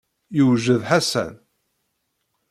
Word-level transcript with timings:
Yewjed 0.35 0.81
Ḥasan. 0.89 1.35